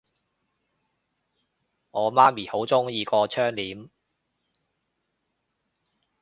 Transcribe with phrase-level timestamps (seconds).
[1.91, 3.89] 我媽咪好鍾意個窗簾